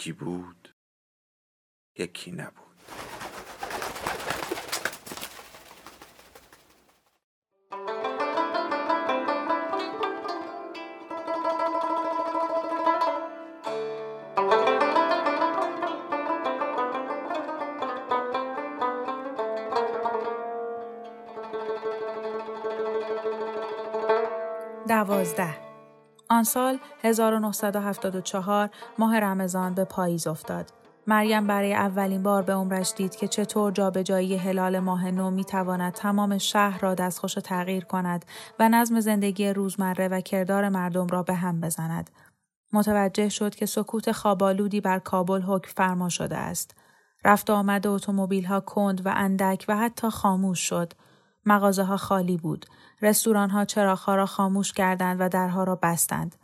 [0.00, 0.74] یکی بود
[1.98, 2.54] یکی نبود.
[24.88, 25.69] دوازده.
[26.30, 30.72] آن سال 1974 ماه رمضان به پاییز افتاد.
[31.06, 35.92] مریم برای اولین بار به عمرش دید که چطور جابجایی هلال ماه نو می تواند
[35.92, 38.24] تمام شهر را دستخوش تغییر کند
[38.58, 42.10] و نظم زندگی روزمره و کردار مردم را به هم بزند.
[42.72, 46.74] متوجه شد که سکوت خوابالودی بر کابل حکم فرما شده است.
[47.24, 50.92] رفت آمد اتومبیل ها کند و اندک و حتی خاموش شد.
[51.50, 52.66] مغازه ها خالی بود.
[53.02, 56.36] رستوران ها را خاموش کردند و درها را بستند.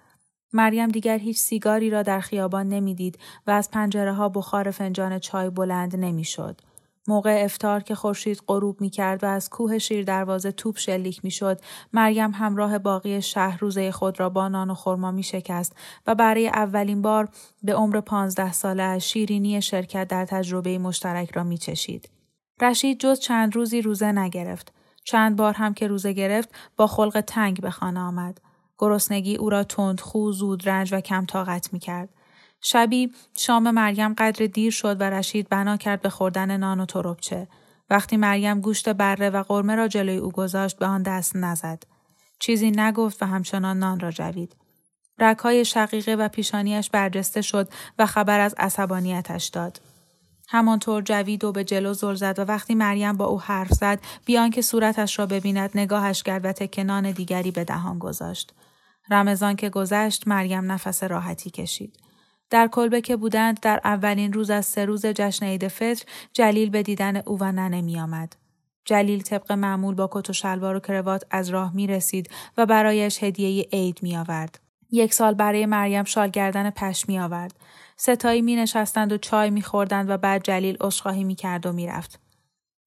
[0.52, 5.50] مریم دیگر هیچ سیگاری را در خیابان نمی‌دید و از پنجره ها بخار فنجان چای
[5.50, 6.60] بلند نمی‌شد.
[7.08, 11.30] موقع افتار که خورشید غروب می کرد و از کوه شیر دروازه توپ شلیک می
[11.30, 11.60] شد،
[11.92, 15.76] مریم همراه باقی شهر روزه خود را با نان و خرما می شکست
[16.06, 17.28] و برای اولین بار
[17.62, 22.08] به عمر پانزده ساله شیرینی شرکت در تجربه مشترک را می چشید.
[22.60, 24.75] رشید جز چند روزی روزه نگرفت.
[25.06, 28.40] چند بار هم که روزه گرفت با خلق تنگ به خانه آمد.
[28.78, 32.08] گرسنگی او را تندخو، زود رنج و کم طاقت می کرد.
[32.60, 37.48] شبی شام مریم قدر دیر شد و رشید بنا کرد به خوردن نان و تربچه.
[37.90, 41.82] وقتی مریم گوشت بره و قرمه را جلوی او گذاشت به آن دست نزد.
[42.38, 44.56] چیزی نگفت و همچنان نان را جوید.
[45.18, 49.80] رکهای شقیقه و پیشانیش برجسته شد و خبر از عصبانیتش داد.
[50.48, 54.50] همانطور جوید و به جلو زل زد و وقتی مریم با او حرف زد بیان
[54.50, 58.52] که صورتش را ببیند نگاهش کرد و تکنان دیگری به دهان گذاشت.
[59.10, 61.96] رمضان که گذشت مریم نفس راحتی کشید.
[62.50, 66.82] در کلبه که بودند در اولین روز از سه روز جشن عید فطر جلیل به
[66.82, 68.36] دیدن او و ننه می آمد.
[68.84, 73.22] جلیل طبق معمول با کت و شلوار و کروات از راه می رسید و برایش
[73.22, 74.58] هدیه عید می آورد.
[74.90, 77.54] یک سال برای مریم شال گردن پشمی آورد.
[77.96, 81.86] ستایی می نشستند و چای می خوردند و بعد جلیل عشقاهی می کرد و می
[81.86, 82.20] رفت.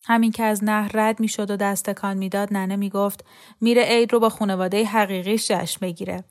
[0.05, 3.25] همین که از نهر رد می شد و دستکان می‌داد ننه می گفت
[3.61, 6.23] میره عید رو با خانواده حقیقیش جشن بگیره.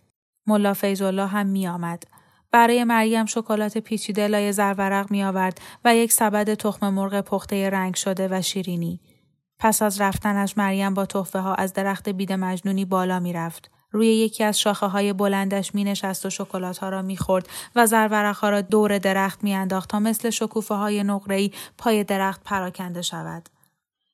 [0.47, 2.03] ملا فیضالله هم می آمد.
[2.51, 7.95] برای مریم شکلات پیچیده لای زرورق می آورد و یک سبد تخم مرغ پخته رنگ
[7.95, 9.01] شده و شیرینی.
[9.59, 13.71] پس از رفتنش مریم با تحفه ها از درخت بید مجنونی بالا می رفت.
[13.91, 17.87] روی یکی از شاخه های بلندش می نشست و شکلات ها را می خورد و
[17.87, 23.03] زرورق ها را دور درخت می انداخت تا مثل شکوفه های نقره‌ای پای درخت پراکنده
[23.03, 23.49] شود.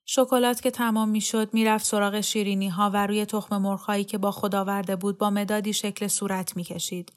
[0.07, 4.19] شکلات که تمام می شد می رفت سراغ شیرینی ها و روی تخم مرخایی که
[4.19, 7.13] با خدا ورده بود با مدادی شکل صورت می کشید.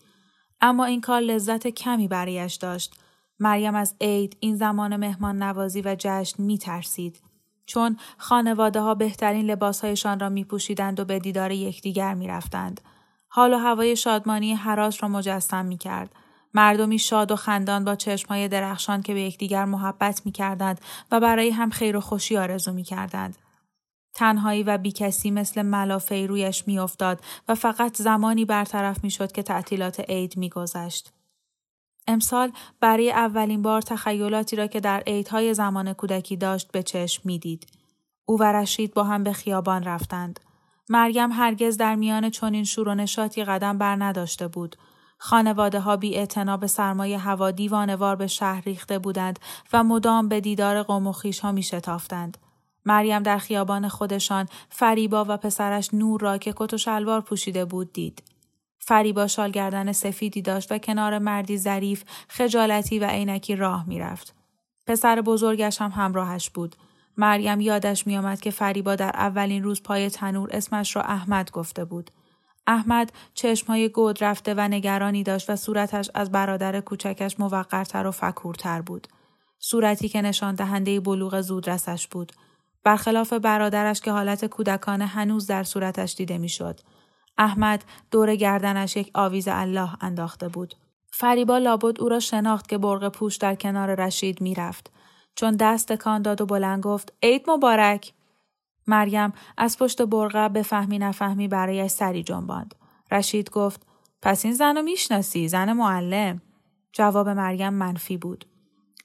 [0.62, 2.96] اما این کار لذت کمی برایش داشت.
[3.40, 7.27] مریم از عید این زمان مهمان نوازی و جشن می ترسید.
[7.68, 12.82] چون خانواده ها بهترین لباسهایشان را می پوشیدند و به دیدار یکدیگر می رفتند.
[13.28, 16.16] حال و هوای شادمانی حراس را مجسم می کرد.
[16.54, 21.50] مردمی شاد و خندان با چشمهای درخشان که به یکدیگر محبت می کردند و برای
[21.50, 23.38] هم خیر و خوشی آرزو می کردند.
[24.16, 30.38] تنهایی و بیکسی مثل ملافه رویش میافتاد و فقط زمانی برطرف می‌شد که تعطیلات عید
[30.38, 31.17] میگذشت.
[32.08, 37.68] امسال برای اولین بار تخیلاتی را که در عیدهای زمان کودکی داشت به چشم می‌دید.
[38.26, 40.40] او و رشید با هم به خیابان رفتند.
[40.90, 44.76] مریم هرگز در میان چنین شور و نشاطی قدم بر نداشته بود.
[45.18, 46.28] خانواده ها بی
[46.62, 49.40] به سرمایه هوا دیوانوار به شهر ریخته بودند
[49.74, 52.38] و مدام به دیدار قوم و خیش ها می شتافتند.
[52.86, 57.94] مریم در خیابان خودشان فریبا و پسرش نور را که کت و شلوار پوشیده بود
[57.94, 58.24] دید.
[58.80, 64.36] فریبا شالگردن سفیدی داشت و کنار مردی ظریف خجالتی و عینکی راه می‌رفت.
[64.88, 66.76] پسر بزرگش هم همراهش بود.
[67.18, 72.12] مریم یادش میآمد که فریبا در اولین روز پای تنور اسمش را احمد گفته بود.
[72.68, 78.82] احمد چشمهای گود رفته و نگرانی داشت و صورتش از برادر کوچکش موقرتر و فکورتر
[78.82, 79.08] بود.
[79.60, 82.32] صورتی که نشان دهنده بلوغ زودرسش بود.
[82.84, 86.80] برخلاف برادرش که حالت کودکانه هنوز در صورتش دیده می‌شد.
[87.38, 90.76] احمد دور گردنش یک آویز الله انداخته بود.
[91.12, 94.92] فریبا لابد او را شناخت که برغ پوش در کنار رشید می‌رفت.
[95.36, 98.14] چون دست کان داد و بلند گفت عید مبارک
[98.88, 102.76] مریم از پشت برغه به فهمی نفهمی برایش سری جنباند.
[103.12, 103.82] رشید گفت
[104.22, 106.42] پس این زن رو می‌شناسی زن معلم
[106.94, 108.46] جواب مریم منفی بود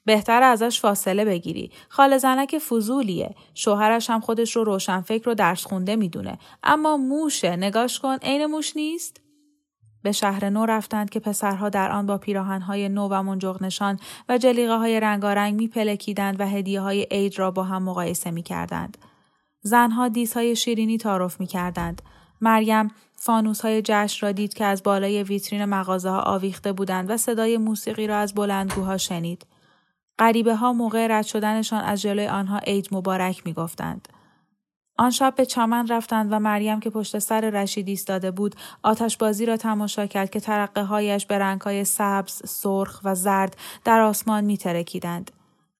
[0.05, 1.71] بهتر ازش فاصله بگیری.
[1.89, 3.35] خاله زنک فضولیه.
[3.53, 6.37] شوهرش هم خودش رو روشنفکر رو درس خونده می‌دونه.
[6.63, 7.55] اما موشه.
[7.55, 8.17] نگاش کن.
[8.17, 9.21] عین موش نیست؟
[10.03, 14.37] به شهر نو رفتند که پسرها در آن با پیراهنهای نو و منجغ نشان و
[14.37, 18.97] جلیقه های رنگارنگ میپلکیدند و هدیه های عید را با هم مقایسه می‌کردند.
[19.61, 22.01] زنها دیسهای شیرینی تعارف می‌کردند.
[22.41, 27.17] مریم فانوس های جشن را دید که از بالای ویترین مغازه ها آویخته بودند و
[27.17, 29.45] صدای موسیقی را از بلندگوها شنید.
[30.23, 34.07] غریبه ها موقع رد شدنشان از جلوی آنها عید مبارک می گفتند.
[34.97, 39.45] آن شب به چمن رفتند و مریم که پشت سر رشید ایستاده بود آتش بازی
[39.45, 44.43] را تماشا کرد که ترقه هایش به رنگ های سبز، سرخ و زرد در آسمان
[44.43, 45.31] می ترکیدند.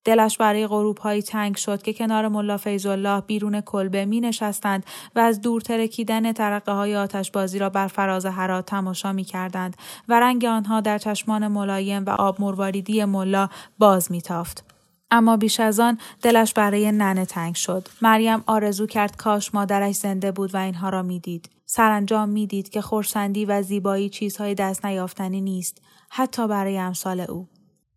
[0.06, 4.86] دلش برای غروب هایی تنگ شد که کنار ملا الله بیرون کلبه می نشستند
[5.16, 9.78] و از دور ترکیدن ترقه های آتش بازی را بر فراز هرات تماشا می کردند
[10.08, 14.74] و رنگ آنها در چشمان ملایم و آب مرواریدی ملا باز می تافت.
[15.12, 17.88] اما بیش از آن دلش برای ننه تنگ شد.
[18.02, 21.50] مریم آرزو کرد کاش مادرش زنده بود و اینها را می‌دید.
[21.66, 27.48] سرانجام می‌دید که خورسندی و زیبایی چیزهای دست نیافتنی نیست حتی برای امثال او.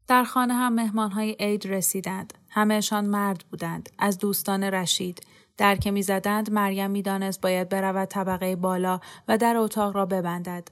[0.09, 2.35] در خانه هم مهمانهای عید رسیدند.
[2.51, 3.89] همهشان مرد بودند.
[3.99, 5.27] از دوستان رشید.
[5.57, 10.69] در که می‌زدند مریم می‌دانست باید برود طبقه بالا و در اتاق را ببندد.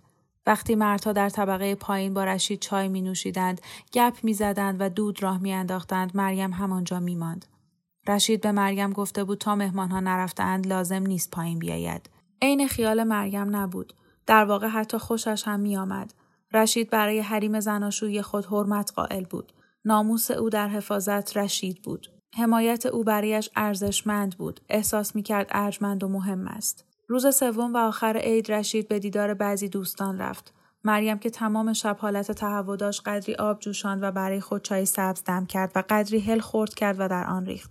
[0.47, 3.61] وقتی مردها در طبقه پایین با رشید چای می نوشیدند،
[3.93, 7.47] گپ می زدند و دود راه می انداختند، مریم همانجا می ماند.
[8.09, 12.11] رشید به مریم گفته بود تا مهمانها نرفتند لازم نیست پایین بیاید.
[12.43, 13.95] عین خیال مریم نبود.
[14.27, 16.15] در واقع حتی خوشش هم می آمد.
[16.55, 19.53] رشید برای حریم زناشوی خود حرمت قائل بود.
[19.85, 22.07] ناموس او در حفاظت رشید بود.
[22.37, 24.61] حمایت او برایش ارزشمند بود.
[24.69, 26.85] احساس می کرد ارجمند و مهم است.
[27.09, 30.55] روز سوم و آخر عید رشید به دیدار بعضی دوستان رفت.
[30.85, 35.25] مریم که تمام شب حالت تهوع داشت قدری آب جوشاند و برای خود چای سبز
[35.25, 37.71] دم کرد و قدری هل خورد کرد و در آن ریخت.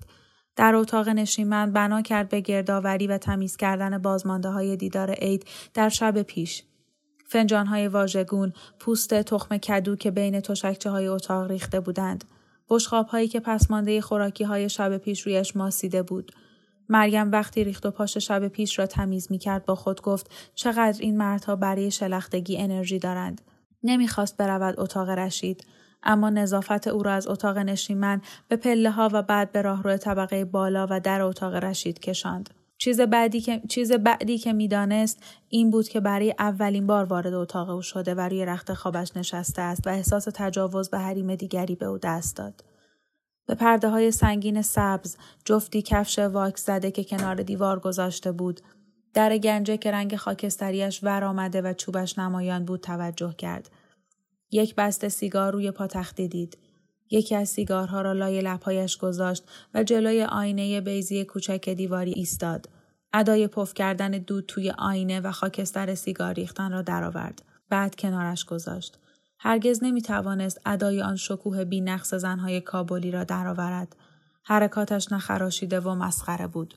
[0.56, 5.90] در اتاق نشیمن بنا کرد به گردآوری و تمیز کردن بازمانده های دیدار عید در
[5.90, 6.64] شب پیش.
[7.26, 12.24] فنجان های واژگون، پوست تخم کدو که بین تشکچه های اتاق ریخته بودند.
[12.70, 16.32] بشخاب هایی که پسمانده خوراکی های شب پیش رویش ماسیده بود.
[16.90, 21.02] مریم وقتی ریخت و پاش شب پیش را تمیز می کرد با خود گفت چقدر
[21.02, 23.42] این مردها برای شلختگی انرژی دارند.
[23.84, 25.66] نمی‌خواست برود اتاق رشید.
[26.04, 30.46] اما نظافت او را از اتاق نشیمن به پله ها و بعد به راهرو طبقه
[30.46, 32.50] بالا و در اتاق رشید کشاند.
[32.84, 37.70] چیز بعدی که چیز بعدی که می‌دانست این بود که برای اولین بار وارد اتاق
[37.70, 41.86] او شده و روی رخت خوابش نشسته است و احساس تجاوز به حریم دیگری به
[41.86, 42.64] او دست داد.
[43.46, 48.62] به پرده های سنگین سبز جفتی کفش واکس زده که کنار دیوار گذاشته بود
[49.14, 53.70] در گنجه که رنگ خاکستریش ور آمده و چوبش نمایان بود توجه کرد.
[54.52, 56.58] یک بسته سیگار روی پاتختی دید.
[57.10, 62.70] یکی از سیگارها را لای لبهایش گذاشت و جلوی آینه بیزی کوچک دیواری ایستاد.
[63.14, 67.42] ادای پف کردن دود توی آینه و خاکستر سیگار ریختن را درآورد.
[67.70, 69.00] بعد کنارش گذاشت.
[69.40, 73.96] هرگز نمی توانست ادای آن شکوه بی نقص زنهای کابلی را درآورد.
[74.44, 76.74] حرکاتش نخراشیده و مسخره بود.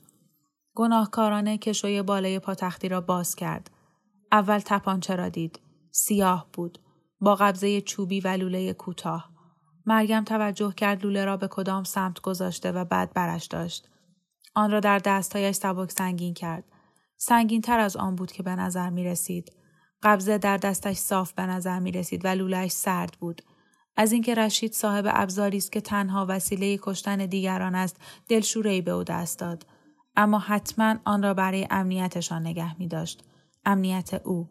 [0.75, 3.69] گناهکارانه کشوی بالای پاتختی را باز کرد.
[4.31, 5.59] اول تپانچه را دید.
[5.91, 6.79] سیاه بود.
[7.21, 9.36] با قبضه چوبی و لوله کوتاه.
[9.87, 13.89] مریم توجه کرد لوله را به کدام سمت گذاشته و بعد برش داشت.
[14.55, 16.63] آن را در دستهایش سبک سنگین کرد.
[17.17, 19.51] سنگین تر از آن بود که به نظر می رسید.
[20.03, 23.41] قبضه در دستش صاف به نظر می رسید و لولهش سرد بود.
[23.95, 29.03] از اینکه رشید صاحب ابزاری است که تنها وسیله کشتن دیگران است دلشورهای به او
[29.03, 29.65] دست داد
[30.15, 33.23] اما حتما آن را برای امنیتشان نگه می داشت.
[33.65, 34.49] امنیت او.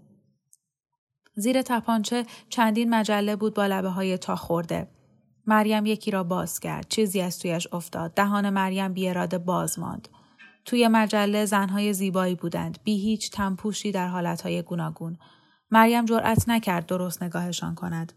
[1.35, 4.96] زیر تپانچه چندین مجله بود با لبه های تا خورده.
[5.47, 6.89] مریم یکی را باز کرد.
[6.89, 8.15] چیزی از تویش افتاد.
[8.15, 10.09] دهان مریم بی اراده باز ماند.
[10.65, 12.79] توی مجله زنهای زیبایی بودند.
[12.85, 15.19] بی هیچ تنپوشی در حالتهای گوناگون.
[15.71, 18.13] مریم جرأت نکرد درست نگاهشان کند.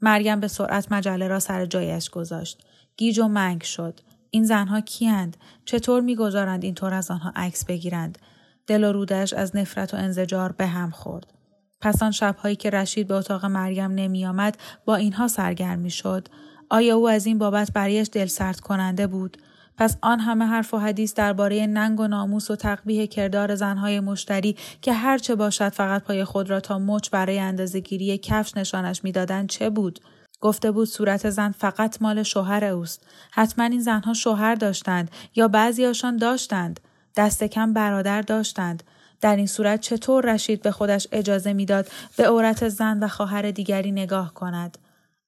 [0.00, 2.64] مریم به سرعت مجله را سر جایش گذاشت.
[2.96, 4.00] گیج و منگ شد.
[4.30, 8.18] این زنها کیند؟ چطور می‌گذارند اینطور از آنها عکس بگیرند؟
[8.66, 11.32] دل و رودش از نفرت و انزجار به هم خورد.
[11.80, 16.28] پس آن شبهایی که رشید به اتاق مریم نمیآمد با اینها سرگرم شد.
[16.72, 19.36] آیا او از این بابت برایش دل سرد کننده بود؟
[19.78, 24.56] پس آن همه حرف و حدیث درباره ننگ و ناموس و تقبیه کردار زنهای مشتری
[24.82, 29.70] که هرچه باشد فقط پای خود را تا مچ برای اندازهگیری کفش نشانش می‌دادند چه
[29.70, 30.00] بود؟
[30.40, 33.06] گفته بود صورت زن فقط مال شوهر اوست.
[33.30, 36.80] حتما این زنها شوهر داشتند یا بعضیاشان داشتند.
[37.16, 38.82] دست کم برادر داشتند.
[39.20, 43.92] در این صورت چطور رشید به خودش اجازه می‌داد به عورت زن و خواهر دیگری
[43.92, 44.78] نگاه کند؟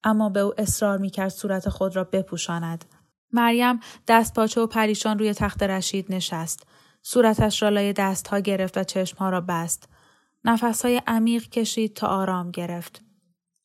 [0.04, 2.84] اما به او اصرار می‌کرد صورت خود را بپوشاند.
[3.32, 6.66] مریم دست پاچه و پریشان روی تخت رشید نشست.
[7.02, 9.88] صورتش را لای دستها گرفت و چشمها را بست.
[10.44, 13.02] نفسهای عمیق کشید تا آرام گرفت.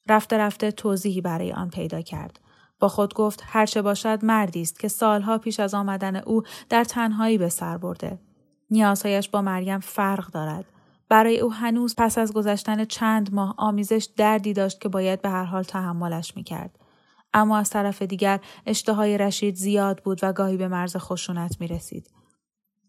[0.09, 2.39] رفته رفته توضیحی برای آن پیدا کرد.
[2.79, 7.37] با خود گفت هرچه باشد مردی است که سالها پیش از آمدن او در تنهایی
[7.37, 8.19] به سر برده.
[8.69, 10.65] نیازهایش با مریم فرق دارد.
[11.09, 15.43] برای او هنوز پس از گذشتن چند ماه آمیزش دردی داشت که باید به هر
[15.43, 16.79] حال تحملش می‌کرد.
[17.33, 22.09] اما از طرف دیگر اشتهای رشید زیاد بود و گاهی به مرز خشونت می رسید.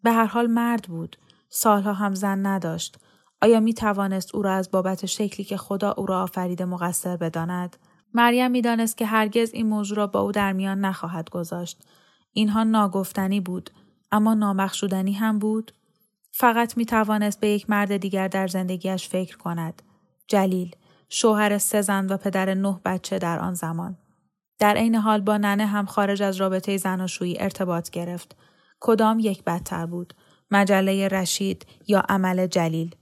[0.02, 1.16] به هر حال مرد بود.
[1.48, 2.98] سالها هم زن نداشت.
[3.42, 7.76] آیا می توانست او را از بابت شکلی که خدا او را آفریده مقصر بداند؟
[8.14, 11.84] مریم می‌دانست که هرگز این موضوع را با او در میان نخواهد گذاشت.
[12.32, 13.70] اینها ناگفتنی بود.
[14.12, 15.72] اما نامخشودنی هم بود؟
[16.40, 19.82] فقط می توانست به یک مرد دیگر در زندگیش فکر کند.
[20.28, 20.76] جلیل،
[21.09, 23.99] شوهر سه زن و پدر نه بچه در آن زمان.
[24.59, 28.37] در عین حال با ننه هم خارج از رابطه زناشویی ارتباط گرفت.
[28.80, 30.14] کدام یک بدتر بود؟
[30.50, 32.94] مجله رشید یا عمل جلیل؟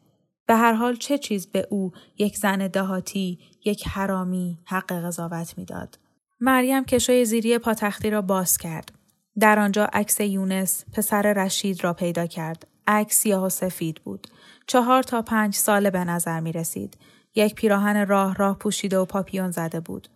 [0.47, 5.99] به هر حال چه چیز به او یک زن دهاتی، یک حرامی حق قضاوت می‌داد؟
[6.41, 8.93] مریم کشوی زیری پاتختی را باز کرد.
[9.41, 12.67] در آنجا عکس یونس پسر رشید را پیدا کرد.
[12.89, 14.27] عکس سیاه و سفید بود.
[14.67, 16.99] چهار تا پنج ساله به نظر می رسید.
[17.35, 20.09] یک پیراهن راه راه پوشیده و پاپیون زده بود.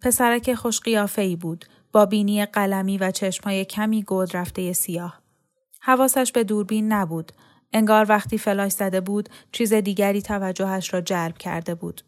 [0.00, 0.80] پسرک خوش
[1.18, 5.22] ای بود با بینی قلمی و چشمای کمی گود رفته سیاه.
[5.80, 7.32] حواسش به دوربین نبود.
[7.72, 12.02] انگار وقتی فلاش زده بود چیز دیگری توجهش را جلب کرده بود.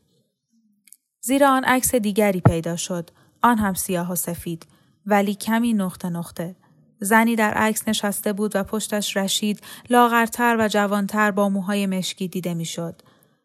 [1.20, 3.10] زیر آن عکس دیگری پیدا شد.
[3.42, 4.66] آن هم سیاه و سفید.
[5.06, 6.56] ولی کمی نقطه نقطه.
[7.04, 12.54] زنی در عکس نشسته بود و پشتش رشید لاغرتر و جوانتر با موهای مشکی دیده
[12.54, 13.02] می‌شد.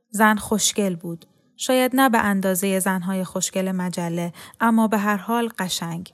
[0.10, 1.26] زن خوشگل بود.
[1.58, 6.14] شاید نه به اندازه زنهای خوشگل مجله اما به هر حال قشنگ.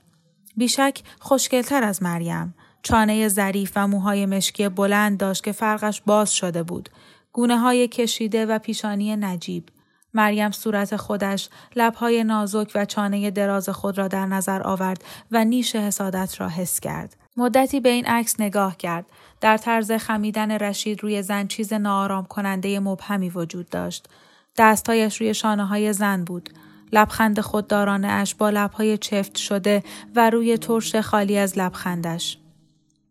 [0.56, 2.54] بیشک خوشگلتر از مریم.
[2.82, 6.88] چانه ظریف و موهای مشکی بلند داشت که فرقش باز شده بود.
[7.32, 9.68] گونه های کشیده و پیشانی نجیب.
[10.14, 15.76] مریم صورت خودش، لبهای نازک و چانه دراز خود را در نظر آورد و نیش
[15.76, 17.25] حسادت را حس کرد.
[17.36, 19.06] مدتی به این عکس نگاه کرد.
[19.40, 24.08] در طرز خمیدن رشید روی زن چیز ناآرام کننده مبهمی وجود داشت.
[24.56, 26.50] دستهایش روی شانه های زن بود.
[26.92, 29.82] لبخند خوددارانه اش با لبهای چفت شده
[30.16, 32.38] و روی ترش خالی از لبخندش.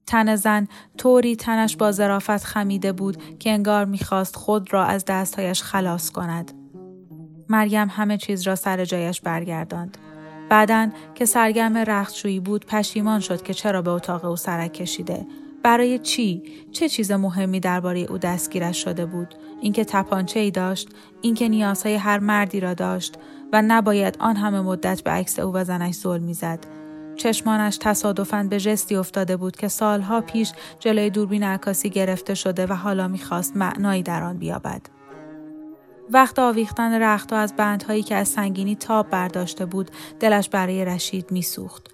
[0.08, 0.68] تن زن
[0.98, 6.52] طوری تنش با ظرافت خمیده بود که انگار می‌خواست خود را از دستهایش خلاص کند.
[7.50, 9.98] مریم همه چیز را سر جایش برگرداند.
[10.50, 15.28] بعدا که سرگرم رختشویی بود پشیمان شد که چرا به اتاق او سرک کشیده.
[15.64, 20.90] برای چی؟ چه چیز مهمی درباره او دستگیرش شده بود؟ اینکه تپانچه ای داشت
[21.22, 23.18] اینکه نیازهای هر مردی را داشت
[23.54, 26.60] و نباید آن همه مدت به عکس او و زنش ظلم می‌زد.
[27.16, 32.74] چشمانش تصادفاً به جستی افتاده بود که سالها پیش جلوی دوربین عکاسی گرفته شده و
[32.74, 34.82] حالا می‌خواست معنایی در آن بیابد.
[36.10, 41.88] وقت آویختن رختها از بندهایی که از سنگینی تاب برداشته بود دلش برای رشید میسوخت.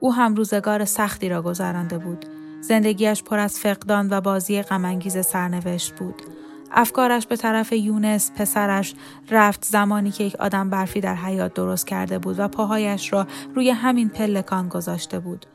[0.00, 2.26] او هم روزگار سختی را گذرانده بود.
[2.60, 6.22] زندگیش پر از فقدان و بازی غمانگیز سرنوشت بود.
[6.70, 8.94] افکارش به طرف یونس پسرش
[9.30, 13.70] رفت زمانی که یک آدم برفی در حیات درست کرده بود و پاهایش را روی
[13.70, 15.46] همین پلکان گذاشته بود.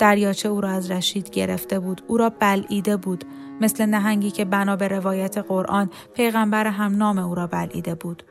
[0.00, 3.24] دریاچه او را از رشید گرفته بود او را بلعیده بود
[3.60, 8.22] مثل نهنگی که بنا به روایت قرآن پیغمبر هم نام او را بلعیده بود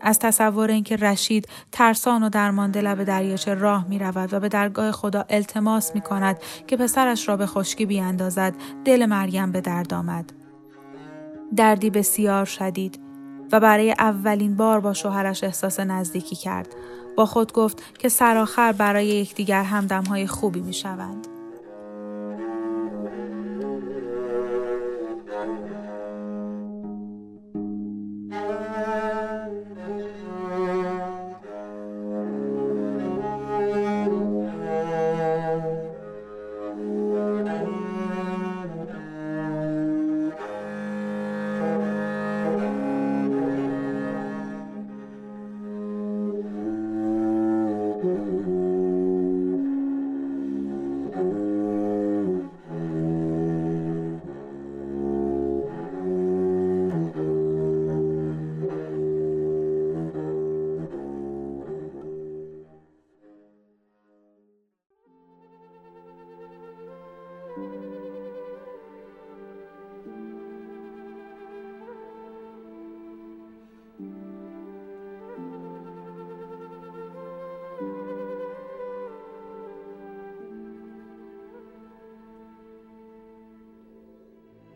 [0.00, 4.92] از تصور اینکه رشید ترسان و درمانده لب دریاچه راه می رود و به درگاه
[4.92, 8.54] خدا التماس می کند که پسرش را به خشکی بیاندازد
[8.84, 10.32] دل مریم به درد آمد.
[11.56, 13.00] دردی بسیار شدید
[13.52, 16.68] و برای اولین بار با شوهرش احساس نزدیکی کرد.
[17.16, 21.35] با خود گفت که سرآخر برای یکدیگر همدمهای خوبی می شوند.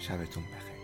[0.00, 0.79] شبتون بخیر.